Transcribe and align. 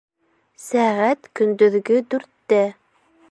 Сәғәт 0.67 1.29
көндөҙгө 1.41 2.03
дүрттә 2.15 2.63